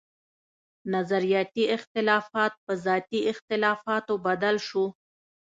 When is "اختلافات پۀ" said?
1.75-2.71